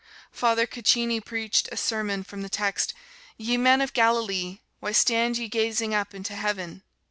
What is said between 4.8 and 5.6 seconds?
stand ye